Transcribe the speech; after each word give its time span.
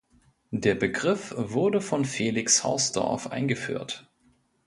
Der 0.55 0.73
Begriff 0.73 1.31
wurde 1.37 1.79
von 1.79 2.05
Felix 2.05 2.63
Hausdorff 2.63 3.27
eingeführt. 3.31 4.09